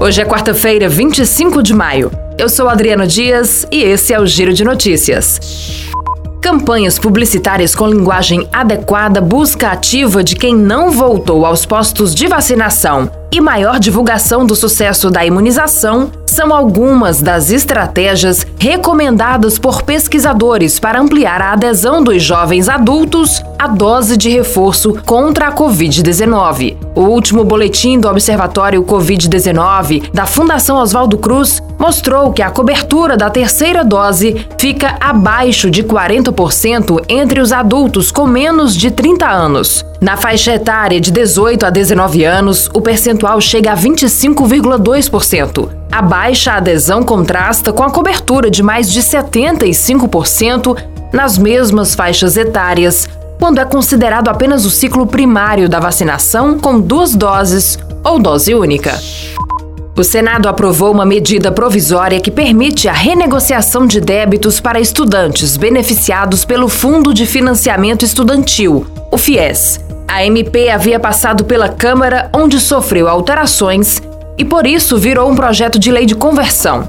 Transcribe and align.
Hoje 0.00 0.20
é 0.20 0.24
quarta-feira, 0.24 0.88
25 0.88 1.62
de 1.62 1.72
maio. 1.72 2.10
Eu 2.36 2.48
sou 2.48 2.68
Adriano 2.68 3.06
Dias 3.06 3.66
e 3.70 3.82
esse 3.82 4.12
é 4.12 4.20
o 4.20 4.26
Giro 4.26 4.52
de 4.52 4.64
Notícias. 4.64 5.88
Campanhas 6.42 6.98
publicitárias 6.98 7.74
com 7.74 7.86
linguagem 7.86 8.46
adequada, 8.52 9.20
busca 9.20 9.68
ativa 9.70 10.22
de 10.22 10.36
quem 10.36 10.54
não 10.54 10.90
voltou 10.90 11.46
aos 11.46 11.64
postos 11.64 12.14
de 12.14 12.26
vacinação 12.26 13.10
e 13.34 13.40
maior 13.40 13.80
divulgação 13.80 14.46
do 14.46 14.54
sucesso 14.54 15.10
da 15.10 15.26
imunização 15.26 16.12
são 16.24 16.54
algumas 16.54 17.20
das 17.20 17.50
estratégias 17.50 18.46
recomendadas 18.58 19.58
por 19.58 19.82
pesquisadores 19.82 20.78
para 20.78 21.00
ampliar 21.00 21.42
a 21.42 21.52
adesão 21.52 22.02
dos 22.02 22.22
jovens 22.22 22.68
adultos 22.68 23.42
à 23.58 23.66
dose 23.66 24.16
de 24.16 24.28
reforço 24.28 24.94
contra 25.04 25.48
a 25.48 25.52
Covid-19. 25.52 26.76
O 26.94 27.02
último 27.02 27.44
boletim 27.44 27.98
do 27.98 28.08
Observatório 28.08 28.84
Covid-19 28.84 30.12
da 30.12 30.26
Fundação 30.26 30.76
Oswaldo 30.76 31.18
Cruz 31.18 31.60
mostrou 31.78 32.32
que 32.32 32.42
a 32.42 32.50
cobertura 32.50 33.16
da 33.16 33.30
terceira 33.30 33.84
dose 33.84 34.46
fica 34.58 34.96
abaixo 35.00 35.70
de 35.70 35.82
40% 35.82 37.04
entre 37.08 37.40
os 37.40 37.52
adultos 37.52 38.12
com 38.12 38.26
menos 38.26 38.76
de 38.76 38.90
30 38.90 39.26
anos. 39.28 39.84
Na 40.00 40.18
faixa 40.18 40.52
etária 40.52 41.00
de 41.00 41.10
18 41.10 41.64
a 41.64 41.70
19 41.70 42.24
anos, 42.24 42.68
o 42.74 42.80
percentual 42.82 43.23
chega 43.40 43.72
a 43.72 43.76
25,2%. 43.76 45.68
A 45.90 46.02
baixa 46.02 46.52
adesão 46.52 47.02
contrasta 47.02 47.72
com 47.72 47.82
a 47.82 47.90
cobertura 47.90 48.50
de 48.50 48.62
mais 48.62 48.90
de 48.90 49.00
75% 49.00 50.76
nas 51.12 51.38
mesmas 51.38 51.94
faixas 51.94 52.36
etárias, 52.36 53.08
quando 53.38 53.60
é 53.60 53.64
considerado 53.64 54.28
apenas 54.28 54.64
o 54.64 54.70
ciclo 54.70 55.06
primário 55.06 55.68
da 55.68 55.78
vacinação 55.78 56.58
com 56.58 56.80
duas 56.80 57.14
doses 57.14 57.78
ou 58.02 58.18
dose 58.18 58.54
única. 58.54 58.98
O 59.96 60.02
Senado 60.02 60.48
aprovou 60.48 60.90
uma 60.90 61.06
medida 61.06 61.52
provisória 61.52 62.20
que 62.20 62.30
permite 62.30 62.88
a 62.88 62.92
renegociação 62.92 63.86
de 63.86 64.00
débitos 64.00 64.58
para 64.58 64.80
estudantes 64.80 65.56
beneficiados 65.56 66.44
pelo 66.44 66.68
Fundo 66.68 67.14
de 67.14 67.24
Financiamento 67.24 68.04
Estudantil, 68.04 68.84
o 69.12 69.16
FIES. 69.16 69.93
A 70.08 70.24
MP 70.24 70.68
havia 70.68 71.00
passado 71.00 71.44
pela 71.44 71.68
Câmara, 71.68 72.30
onde 72.32 72.60
sofreu 72.60 73.08
alterações 73.08 74.00
e 74.36 74.44
por 74.44 74.66
isso 74.66 74.98
virou 74.98 75.30
um 75.30 75.36
projeto 75.36 75.78
de 75.78 75.90
lei 75.90 76.06
de 76.06 76.14
conversão. 76.14 76.88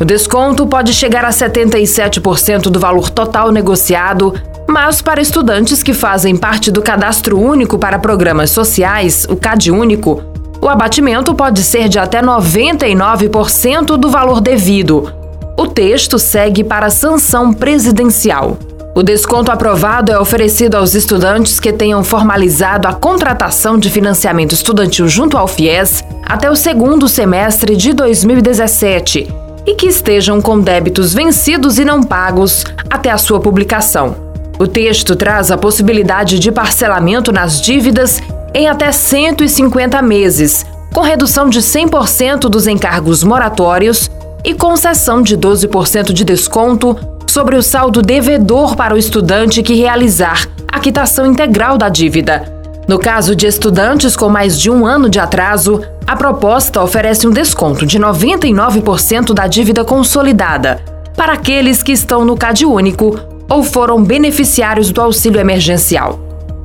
O 0.00 0.04
desconto 0.04 0.66
pode 0.66 0.92
chegar 0.92 1.24
a 1.24 1.30
77% 1.30 2.62
do 2.62 2.80
valor 2.80 3.10
total 3.10 3.52
negociado, 3.52 4.34
mas 4.68 5.02
para 5.02 5.20
estudantes 5.20 5.82
que 5.82 5.92
fazem 5.92 6.36
parte 6.36 6.70
do 6.70 6.82
Cadastro 6.82 7.38
Único 7.38 7.78
para 7.78 7.98
Programas 7.98 8.50
Sociais, 8.50 9.26
o 9.28 9.36
CAD 9.36 9.70
Único, 9.70 10.22
o 10.60 10.68
abatimento 10.68 11.34
pode 11.34 11.62
ser 11.62 11.88
de 11.88 11.98
até 11.98 12.22
99% 12.22 13.96
do 13.96 14.08
valor 14.08 14.40
devido. 14.40 15.12
O 15.58 15.66
texto 15.66 16.18
segue 16.18 16.64
para 16.64 16.88
sanção 16.88 17.52
presidencial. 17.52 18.56
O 18.94 19.02
desconto 19.02 19.50
aprovado 19.50 20.12
é 20.12 20.18
oferecido 20.18 20.74
aos 20.74 20.94
estudantes 20.94 21.58
que 21.58 21.72
tenham 21.72 22.04
formalizado 22.04 22.86
a 22.86 22.92
contratação 22.92 23.78
de 23.78 23.88
financiamento 23.88 24.52
estudantil 24.52 25.08
junto 25.08 25.38
ao 25.38 25.48
FIES 25.48 26.04
até 26.26 26.50
o 26.50 26.54
segundo 26.54 27.08
semestre 27.08 27.74
de 27.74 27.94
2017 27.94 29.34
e 29.64 29.74
que 29.76 29.86
estejam 29.86 30.42
com 30.42 30.60
débitos 30.60 31.14
vencidos 31.14 31.78
e 31.78 31.86
não 31.86 32.02
pagos 32.02 32.66
até 32.90 33.10
a 33.10 33.16
sua 33.16 33.40
publicação. 33.40 34.14
O 34.58 34.66
texto 34.66 35.16
traz 35.16 35.50
a 35.50 35.56
possibilidade 35.56 36.38
de 36.38 36.52
parcelamento 36.52 37.32
nas 37.32 37.62
dívidas 37.62 38.20
em 38.52 38.68
até 38.68 38.92
150 38.92 40.02
meses, 40.02 40.66
com 40.92 41.00
redução 41.00 41.48
de 41.48 41.60
100% 41.60 42.40
dos 42.40 42.66
encargos 42.66 43.24
moratórios 43.24 44.10
e 44.44 44.52
concessão 44.52 45.22
de 45.22 45.38
12% 45.38 46.12
de 46.12 46.24
desconto 46.24 46.94
sobre 47.32 47.56
o 47.56 47.62
saldo 47.62 48.02
devedor 48.02 48.76
para 48.76 48.94
o 48.94 48.98
estudante 48.98 49.62
que 49.62 49.72
realizar 49.72 50.46
a 50.70 50.78
quitação 50.78 51.24
integral 51.24 51.78
da 51.78 51.88
dívida. 51.88 52.44
No 52.86 52.98
caso 52.98 53.34
de 53.34 53.46
estudantes 53.46 54.14
com 54.14 54.28
mais 54.28 54.60
de 54.60 54.70
um 54.70 54.84
ano 54.84 55.08
de 55.08 55.18
atraso, 55.18 55.80
a 56.06 56.14
proposta 56.14 56.82
oferece 56.82 57.26
um 57.26 57.30
desconto 57.30 57.86
de 57.86 57.98
99% 57.98 59.32
da 59.32 59.46
dívida 59.46 59.82
consolidada 59.82 60.82
para 61.16 61.32
aqueles 61.32 61.82
que 61.82 61.92
estão 61.92 62.22
no 62.22 62.36
CAD 62.36 62.66
único 62.66 63.18
ou 63.48 63.62
foram 63.62 64.04
beneficiários 64.04 64.92
do 64.92 65.00
auxílio 65.00 65.40
emergencial. 65.40 66.20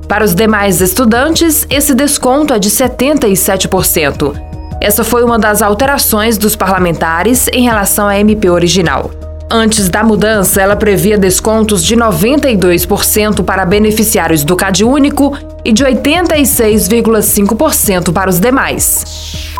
Para 0.06 0.26
os 0.26 0.36
demais 0.36 0.82
estudantes, 0.82 1.66
esse 1.70 1.94
desconto 1.94 2.54
é 2.54 2.60
de 2.60 2.70
77%. 2.70 4.36
Essa 4.82 5.06
foi 5.06 5.24
uma 5.24 5.40
das 5.40 5.62
alterações 5.62 6.38
dos 6.38 6.58
parlamentares 6.58 7.48
em 7.54 7.64
relação 7.64 8.06
à 8.06 8.20
MP 8.20 8.50
original. 8.50 9.27
Antes 9.50 9.88
da 9.88 10.04
mudança, 10.04 10.62
ela 10.62 10.76
previa 10.76 11.18
descontos 11.18 11.82
de 11.82 11.96
92% 11.96 13.46
para 13.46 13.66
beneficiários 13.66 14.44
do 14.44 14.58
CAD 14.58 14.84
único 14.84 15.38
e 15.64 15.72
de 15.72 15.86
86,5% 15.86 18.12
para 18.12 18.30
os 18.30 18.42
demais. 18.42 19.56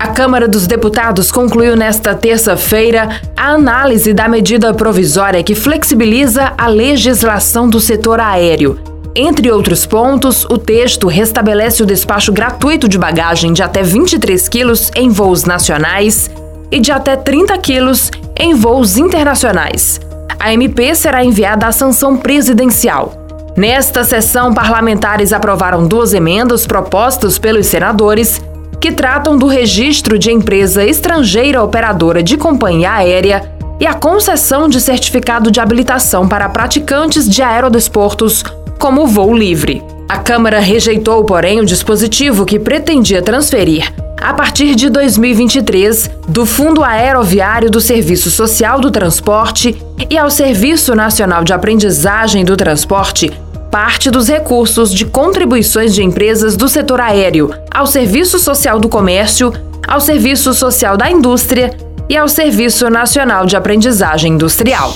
A 0.00 0.08
Câmara 0.08 0.48
dos 0.48 0.66
Deputados 0.66 1.30
concluiu 1.30 1.76
nesta 1.76 2.14
terça-feira 2.14 3.20
a 3.36 3.50
análise 3.50 4.14
da 4.14 4.26
medida 4.28 4.72
provisória 4.72 5.42
que 5.42 5.54
flexibiliza 5.54 6.54
a 6.56 6.66
legislação 6.66 7.68
do 7.68 7.80
setor 7.80 8.20
aéreo. 8.20 8.80
Entre 9.14 9.50
outros 9.50 9.84
pontos, 9.84 10.46
o 10.46 10.56
texto 10.56 11.06
restabelece 11.06 11.82
o 11.82 11.86
despacho 11.86 12.32
gratuito 12.32 12.88
de 12.88 12.96
bagagem 12.96 13.52
de 13.52 13.62
até 13.62 13.82
23 13.82 14.48
quilos 14.48 14.90
em 14.94 15.10
voos 15.10 15.44
nacionais 15.44 16.30
e 16.70 16.80
de 16.80 16.92
até 16.92 17.16
30 17.16 17.56
quilos 17.58 18.10
em 18.38 18.54
voos 18.54 18.96
internacionais. 18.96 20.00
A 20.38 20.52
MP 20.52 20.94
será 20.94 21.24
enviada 21.24 21.66
à 21.66 21.72
sanção 21.72 22.16
presidencial. 22.16 23.12
Nesta 23.56 24.04
sessão, 24.04 24.54
parlamentares 24.54 25.32
aprovaram 25.32 25.86
duas 25.86 26.14
emendas 26.14 26.66
propostas 26.66 27.38
pelos 27.38 27.66
senadores 27.66 28.40
que 28.80 28.92
tratam 28.92 29.36
do 29.36 29.46
registro 29.46 30.18
de 30.18 30.30
empresa 30.30 30.84
estrangeira 30.84 31.62
operadora 31.62 32.22
de 32.22 32.36
companhia 32.36 32.92
aérea 32.92 33.52
e 33.80 33.86
a 33.86 33.94
concessão 33.94 34.68
de 34.68 34.80
certificado 34.80 35.50
de 35.50 35.60
habilitação 35.60 36.28
para 36.28 36.48
praticantes 36.48 37.28
de 37.28 37.42
aerodesportos, 37.42 38.44
como 38.78 39.06
voo 39.06 39.34
livre. 39.34 39.82
A 40.08 40.16
Câmara 40.16 40.58
rejeitou, 40.58 41.22
porém, 41.24 41.60
o 41.60 41.66
dispositivo 41.66 42.46
que 42.46 42.58
pretendia 42.58 43.20
transferir 43.20 43.92
a 44.20 44.32
partir 44.34 44.74
de 44.74 44.88
2023, 44.88 46.10
do 46.26 46.44
Fundo 46.44 46.82
Aeroviário 46.82 47.70
do 47.70 47.80
Serviço 47.80 48.30
Social 48.30 48.80
do 48.80 48.90
Transporte 48.90 49.80
e 50.10 50.18
ao 50.18 50.30
Serviço 50.30 50.94
Nacional 50.94 51.44
de 51.44 51.52
Aprendizagem 51.52 52.44
do 52.44 52.56
Transporte, 52.56 53.30
parte 53.70 54.10
dos 54.10 54.28
recursos 54.28 54.92
de 54.92 55.04
contribuições 55.04 55.94
de 55.94 56.02
empresas 56.02 56.56
do 56.56 56.68
setor 56.68 57.00
aéreo 57.00 57.54
ao 57.70 57.86
Serviço 57.86 58.38
Social 58.38 58.80
do 58.80 58.88
Comércio, 58.88 59.52
ao 59.86 60.00
Serviço 60.00 60.52
Social 60.52 60.96
da 60.96 61.10
Indústria 61.10 61.76
e 62.08 62.16
ao 62.16 62.28
Serviço 62.28 62.90
Nacional 62.90 63.46
de 63.46 63.56
Aprendizagem 63.56 64.32
Industrial. 64.32 64.92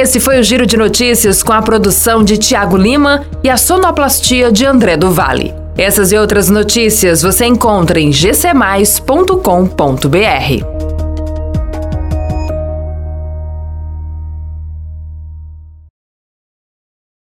Esse 0.00 0.18
foi 0.18 0.40
o 0.40 0.42
Giro 0.42 0.64
de 0.64 0.78
Notícias 0.78 1.42
com 1.42 1.52
a 1.52 1.60
produção 1.60 2.24
de 2.24 2.38
Tiago 2.38 2.74
Lima 2.74 3.22
e 3.44 3.50
a 3.50 3.58
sonoplastia 3.58 4.50
de 4.50 4.64
André 4.64 4.96
do 4.96 5.10
Vale. 5.10 5.54
Essas 5.76 6.10
e 6.10 6.16
outras 6.16 6.48
notícias 6.48 7.20
você 7.20 7.44
encontra 7.44 8.00
em 8.00 8.10
gcmais.com.br. 8.10 10.79